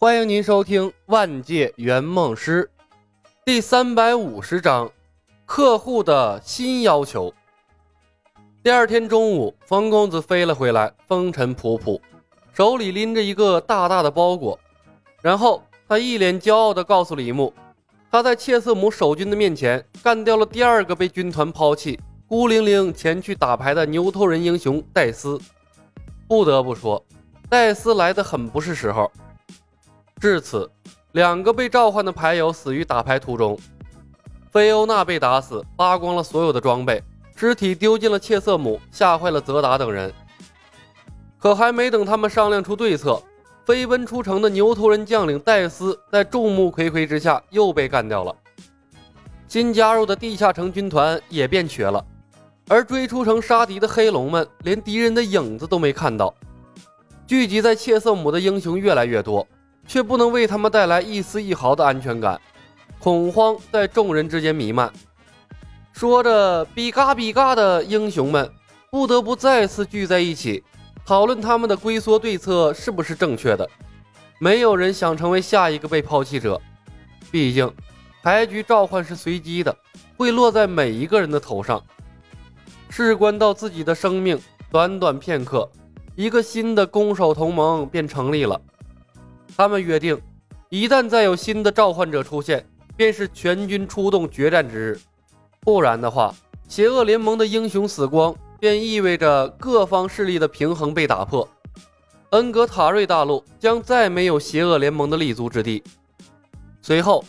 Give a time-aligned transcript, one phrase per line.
[0.00, 2.70] 欢迎您收听《万界圆梦师》
[3.44, 4.88] 第三百五十章：
[5.44, 7.34] 客户的新要求。
[8.62, 12.00] 第二天中午，冯公子飞了回来，风尘仆仆，
[12.52, 14.56] 手里拎着一个大大的包裹。
[15.20, 17.52] 然后他一脸骄傲地告诉李牧，
[18.08, 25.40] 他在切瑟姆守军的面前干掉了第二个被军团抛弃、孤零零前去打牌的牛头人英雄戴斯。
[26.28, 27.04] 不得不说，
[27.48, 29.10] 戴斯来的很不是时候。
[30.20, 30.68] 至此，
[31.12, 33.56] 两个被召唤的牌友死于打牌途中。
[34.50, 37.00] 菲欧娜被打死，扒光了所有的装备，
[37.36, 40.12] 尸体丢进了切瑟姆，吓坏了泽达等人。
[41.38, 43.22] 可还没等他们商量出对策，
[43.64, 48.34] 飞奔出城的牛头人将领戴斯在众目睽睽之下又被干掉了。
[49.46, 52.04] 新加入的地下城军团也变瘸了，
[52.66, 56.34] 而追出城杀敌的黑龙们连敌人的影子都没看到。
[57.26, 59.46] 聚集在切瑟姆的英雄越来越多。
[59.88, 62.38] 却不能为他们带来一丝一毫的安全感，
[63.00, 64.92] 恐慌在众人之间弥漫。
[65.92, 68.48] 说着“比嘎比嘎”的英雄们
[68.90, 70.62] 不得不再次聚在一起，
[71.04, 73.68] 讨论他们的龟缩对策是不是正确的。
[74.38, 76.60] 没有人想成为下一个被抛弃者，
[77.32, 77.68] 毕竟
[78.22, 79.74] 牌局召唤是随机的，
[80.16, 81.82] 会落在每一个人的头上。
[82.90, 84.38] 事关到自己的生命，
[84.70, 85.68] 短短片刻，
[86.14, 88.60] 一个新的攻守同盟便成立了。
[89.56, 90.20] 他们约定，
[90.68, 92.64] 一旦再有新的召唤者出现，
[92.96, 95.00] 便是全军出动决战之日。
[95.60, 96.34] 不然的话，
[96.68, 101.48] 邪恶联盟的英雄死光，便意味着各方势力的平衡被打破。
[102.30, 105.82] 恩格塔瑞大陆将再没有邪恶联盟的立足之地。
[106.82, 107.24] 随后，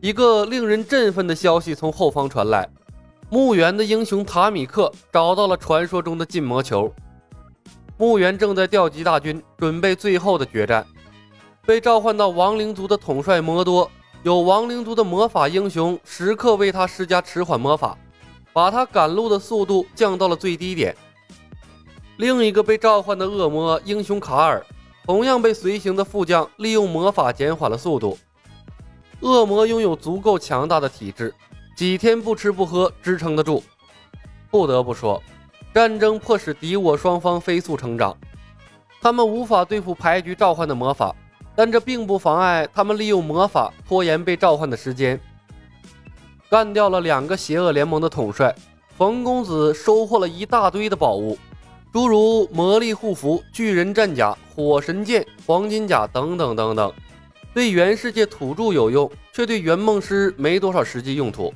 [0.00, 2.68] 一个令人振奋的消息从后方传来：
[3.30, 6.92] 墓园的英雄塔米克找到了传说中的禁魔球。
[7.96, 10.86] 墓园正在调集大军，准备最后的决战。
[11.66, 13.90] 被召唤到亡灵族的统帅摩多，
[14.22, 17.96] 有亡灵族的魔法英雄时刻为他施加迟缓魔法，
[18.52, 20.94] 把他赶路的速度降到了最低点。
[22.18, 24.64] 另一个被召唤的恶魔英雄卡尔，
[25.06, 28.18] 同样被随行的副将利用魔法减缓了速度。
[29.20, 31.34] 恶魔拥有足够强大的体质，
[31.74, 33.64] 几天不吃不喝支撑得住。
[34.50, 35.20] 不得不说，
[35.72, 38.14] 战争迫使敌我双方飞速成长，
[39.00, 41.16] 他们无法对付牌局召唤的魔法。
[41.56, 45.18] 但这并不妨碍他们利用魔法拖延被召唤的时间。
[46.50, 48.54] 干掉了两个邪恶联盟的统帅，
[48.96, 51.38] 冯公子收获了一大堆的宝物，
[51.92, 56.92] 诸如魔力护符、巨人战甲、火神剑、黄金甲等等等等，
[57.52, 61.52] 对原世界土著有用，却对圆梦师没多少实际用途。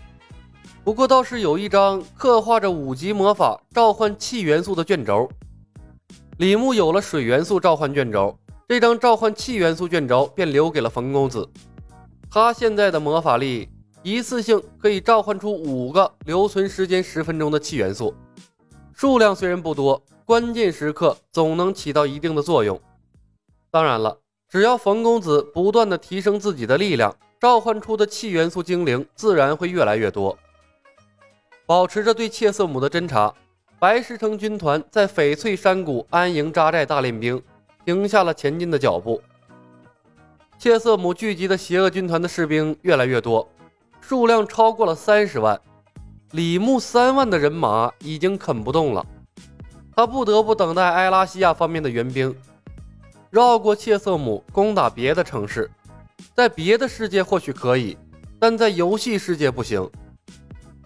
[0.83, 5.29] 不过倒是有一张刻画着五级魔法召唤气元素的卷轴。
[6.39, 8.37] 李牧有了水元素召唤卷轴。
[8.69, 11.49] 这张召唤气元素卷轴便留给了冯公子。
[12.31, 13.67] 他现在的魔法力，
[14.03, 18.15] 一次性可以召唤出五个留存时间十分钟的气元素，
[18.93, 22.79] 数量虽然不多，关键时刻总能起到一定的作用。
[23.71, 24.19] 当然了，
[24.51, 30.37] 只要冯公子不断的提升自己的力量，召唤出的气元素精灵自然会越来越多。
[31.65, 33.35] 保持着对切瑟姆的侦查，
[33.79, 37.43] 白石城军团在翡翠山谷安营扎寨，大练兵。
[37.89, 39.19] 停下了前进的脚步。
[40.59, 43.49] 切瑟姆聚集的邪恶军团的士兵越来越多，
[43.99, 45.59] 数量超过了三十万。
[46.33, 49.07] 李牧三万的人马已经啃不动了，
[49.97, 52.37] 他不得不等待埃拉西亚方面的援兵，
[53.31, 55.71] 绕过切瑟姆攻打别的城市。
[56.35, 57.97] 在别的世界或许可以，
[58.39, 59.91] 但在游戏世界不行。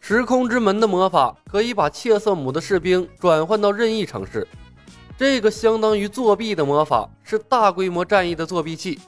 [0.01, 4.47] 时空之门的魔法可以把切瑟姆的士兵转换到任意城市。
[5.23, 8.99] 这个相当于作弊的魔法是大规模战役的作弊器，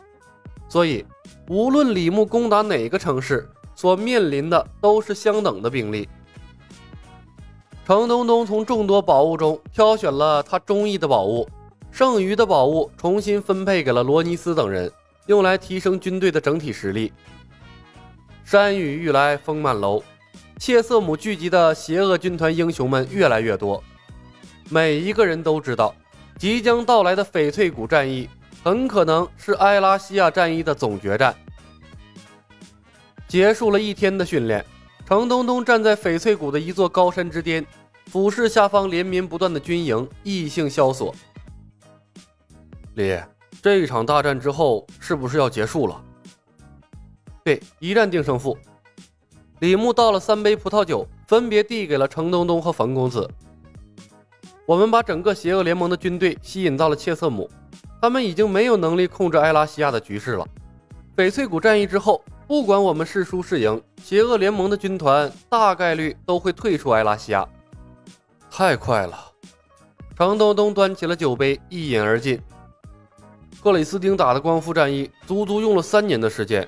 [0.68, 1.04] 所以
[1.48, 6.08] 无论李牧攻打哪个城市，所面临的都是相等的兵力。
[7.84, 11.48] 程东东从众多宝物中挑选了他中意的宝物，
[11.90, 14.88] 剩余的宝物重新分配给了罗尼斯等人，
[15.26, 17.12] 用来提升军队的整体实力。
[18.44, 20.00] 山雨欲来风满楼，
[20.60, 23.82] 切瑟姆聚集的邪恶军团英雄们越来越多，
[24.70, 25.92] 每一个人都知道。
[26.38, 28.28] 即将到来的翡翠谷战役
[28.62, 31.34] 很可能是埃拉西亚战役的总决战。
[33.28, 34.64] 结束了一天的训练，
[35.06, 37.64] 程东东站在翡翠谷的一座高山之巅，
[38.06, 41.14] 俯视下方连绵不断的军营，意兴萧索。
[42.94, 43.18] 李，
[43.62, 46.00] 这一场大战之后是不是要结束了？
[47.42, 48.56] 对，一战定胜负。
[49.60, 53.28] 李牧倒了三杯葡萄酒，分别递给了程东东和冯公子。
[54.66, 57.50] 我们把整个邪恶联盟的军队吸引到了切瑟姆，
[58.00, 60.46] 他们已经没有能力控制埃拉西亚的局势了。
[61.16, 67.46] 翡翠谷战役之后，不管我们是输是赢，邪恶联盟的军团大概率都会退出埃拉西亚。
[68.50, 69.18] 太快了！
[70.16, 72.40] 程东东端起了酒杯，一饮而尽。
[73.62, 76.66] 克里斯汀打的光复战役足足用了三年的时间，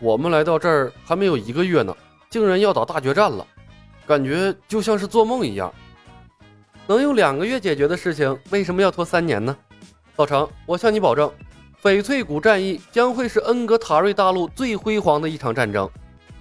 [0.00, 1.96] 我们来到这儿还没有一个月呢，
[2.28, 3.46] 竟然要打大决战了，
[4.06, 5.72] 感觉就像是做梦一样。
[6.90, 9.56] 能用两个月解决的事情，为什么要拖三年呢？
[10.16, 11.30] 老程，我向你保证，
[11.80, 15.88] 翡翠谷战役将会是恩格塔瑞大陆最辉煌的一场战争，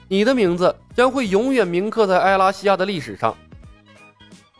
[0.07, 3.37] 你的名字将会永远铭刻在埃拉西亚的历史上。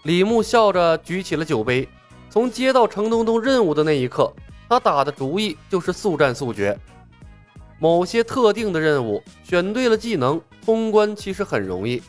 [0.04, 1.90] 李牧笑着举起了酒杯，
[2.30, 4.32] 从接到程东东任务的那一刻。
[4.70, 6.78] 他打的主意就是速战速决。
[7.80, 12.00] 某些特定的任务，选对了技能，通关其实很容易。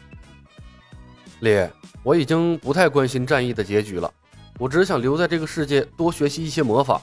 [1.40, 1.69] 李，
[2.02, 4.12] 我已经不太关心战役的结局了，
[4.58, 7.00] 我只想留在这个世界，多学习一些魔法。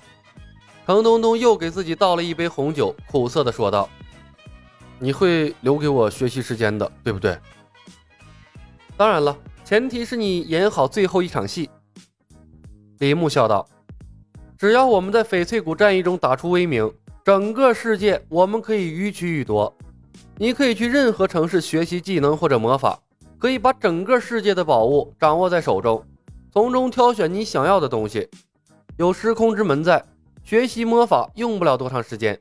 [0.86, 3.90] 程东东又给自己倒了一杯红酒，苦涩的说道
[5.00, 7.38] ：“你会留给我学习时间的，对不对？”
[8.96, 11.70] 当然了，前提是你演好最后一场戏。
[13.00, 13.68] 李牧笑道。
[14.58, 16.92] 只要我们在翡翠谷战役中打出威名，
[17.24, 19.72] 整个世界我们可以予取予夺。
[20.38, 23.00] 你可以去任何城市学习技能或者魔法，
[23.40, 26.04] 可以把整个世界的宝物掌握在手中，
[26.52, 28.30] 从中挑选你想要的东西。
[28.98, 30.06] 有时空之门在，
[30.44, 32.40] 学习魔法用不了多长时间。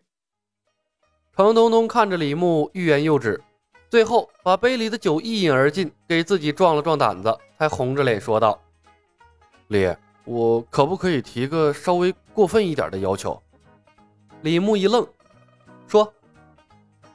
[1.37, 3.43] 程东东看着李牧，欲言又止，
[3.90, 8.58] 最后把杯里的酒一饮而尽，给自己壮了壮胆子，才红着脸说道
[9.69, 9.94] ：“李。”
[10.26, 13.40] 我可不可以提个稍微过分一点的要求？
[14.42, 15.06] 李牧一愣，
[15.87, 16.12] 说：“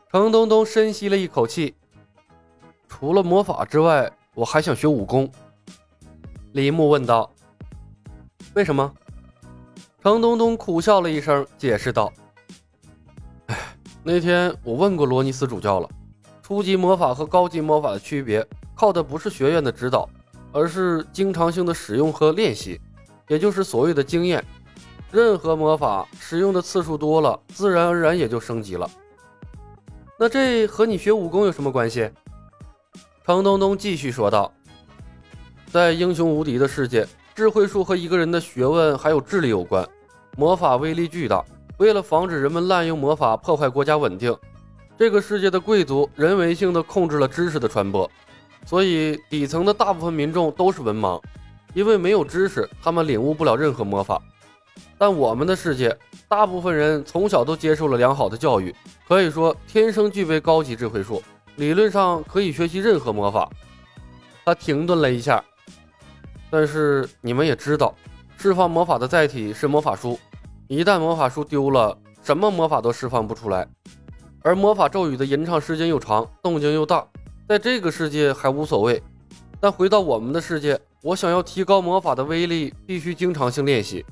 [0.10, 1.76] 程东东深吸了一口气，
[2.92, 5.32] 除了魔法之外，我还想学武功。”
[6.52, 7.32] 李牧问道
[8.54, 8.94] ：“为什么？”
[10.04, 12.12] 程东东苦笑了一声，解释道
[13.48, 13.58] ：“哎，
[14.04, 15.90] 那天我问过罗尼斯主教了，
[16.44, 18.46] 初级魔法和高级魔法的区别，
[18.76, 20.08] 靠的不是学院的指导，
[20.52, 22.80] 而是经常性的使用和练习。”
[23.30, 24.44] 也就是所谓的经验，
[25.10, 28.90] 任何魔法使用的次数多了，自然而然也就升级了。
[30.20, 32.12] 那这和你学武功有什么关系？
[33.24, 34.52] 程东东继续说道
[35.72, 39.88] ：“在英雄无敌的世界，智慧树和一个人的学问还有智力有关。
[40.36, 41.46] 魔法威力巨大，
[41.78, 44.36] 为了防止人们滥用魔法破坏国家稳定，
[44.98, 48.10] 这个世界的贵族人为性的控制了知识的传播，
[48.66, 51.22] 所以底层的大部分民众都是文盲。”
[51.74, 54.22] 因为没有知识，他们领悟不了任何魔法。
[54.98, 55.98] 但我们的世界，
[56.28, 58.76] 大部分人从小都接受了良好的教育，
[59.08, 61.24] 可以说天生具备高级智慧树，
[61.58, 63.50] 理论上可以学习任何魔法。
[64.44, 65.44] 他停顿了一下，
[66.50, 67.94] 但是你们也知道，
[68.38, 70.20] 释放魔法的载体是魔法书，
[70.68, 73.68] 一旦魔法书丢了，什么魔法都释放不出来。
[74.42, 77.06] 而魔法咒语的吟唱时间又长，动静又大，
[77.48, 79.02] 在这个世界还无所谓，
[79.60, 80.80] 但回到我们的世界。
[81.04, 84.06] 我想要提高魔法的威力，必须经常性练习。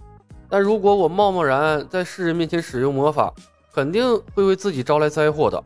[0.47, 3.33] 但如果我贸贸然在世人面前使用魔法，
[3.74, 4.03] 肯定
[4.33, 5.63] 会为自己招来灾祸的。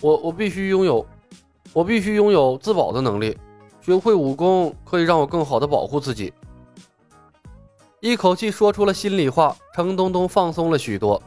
[0.00, 1.04] 我我必须拥有，
[1.74, 3.36] 我必须拥有自保的能力。
[3.82, 6.32] 学会武功可以让我更好的保护自己。
[8.00, 11.22] 一口气说出了心里话，程东东放松了许多。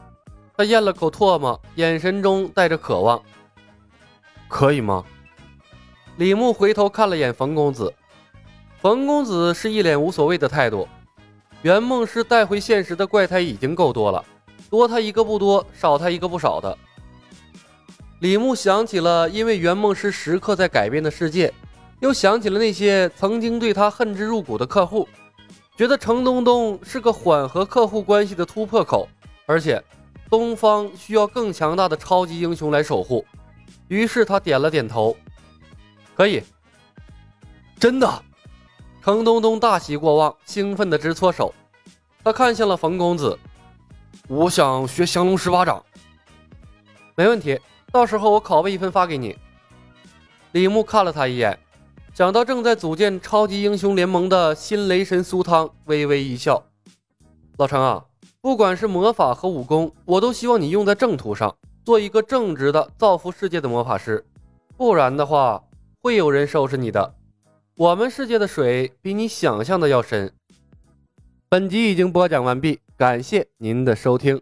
[0.55, 3.21] 他咽了口唾沫，眼神中带着渴望。
[4.47, 5.03] 可以吗？
[6.15, 7.93] 李牧回头看了眼冯公子。
[8.79, 10.87] 冯公子是一脸无所谓的态度。
[11.61, 14.23] 圆梦师带回现实的怪胎已经够多了，
[14.69, 16.75] 多他一个不多，少他一个不少的。
[18.19, 21.53] 李牧想起了因为圆梦师时刻在改变的世界，
[21.99, 25.07] 又想起了那些曾经对他恨之入骨的客户，
[25.75, 29.07] 觉得程东东是个缓和客户关系的突破口，
[29.45, 29.83] 而且
[30.31, 33.23] 东方需要更强大的超级英雄来守护。
[33.87, 35.15] 于是他点了点头，
[36.15, 36.41] 可以，
[37.79, 38.23] 真的。
[39.03, 41.53] 程东东大喜过望，兴奋的直搓手。
[42.23, 43.39] 他看向了冯公子
[44.27, 45.81] ：“我想学降龙十八掌。”
[47.15, 47.57] 没问题，
[47.91, 49.37] 到时候我拷贝一份发给你。
[50.51, 51.57] 李牧看了他一眼，
[52.13, 56.63] 想到正在组建超级英雄联盟的新雷神苏汤，微微一笑
[57.57, 58.05] ：“老程啊，
[58.41, 64.25] 不管是魔法和武功，我都希望你用在正途上，做一个正直的造福世界的魔法师。
[64.75, 65.63] 不然的话，
[66.01, 67.15] 会有人收拾你的。”
[67.77, 70.33] 我们世界的水比你想象的要深。
[71.47, 74.41] 本集已经播讲完毕，感谢您的收听。